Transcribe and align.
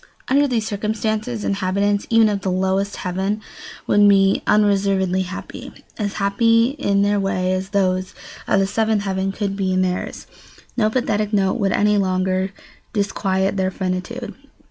Under 0.29 0.47
these 0.47 0.65
circumstances, 0.65 1.43
inhabitants 1.43 2.07
even 2.09 2.27
of 2.27 2.41
the 2.41 2.49
lowest 2.49 2.95
heaven 2.95 3.39
would 3.85 4.09
be 4.09 4.41
unreservedly 4.47 5.21
happy, 5.21 5.71
as 5.99 6.13
happy 6.13 6.71
in 6.79 7.03
their 7.03 7.19
way 7.19 7.53
as 7.53 7.69
those 7.69 8.15
of 8.47 8.59
the 8.59 8.65
seventh 8.65 9.03
heaven 9.03 9.31
could 9.31 9.55
be 9.55 9.73
in 9.73 9.83
theirs. 9.83 10.25
No 10.75 10.89
pathetic 10.89 11.33
note 11.33 11.59
would 11.59 11.71
any 11.71 11.99
longer 11.99 12.51
disquiet 12.93 13.57
their 13.57 13.69
finitude. 13.69 14.33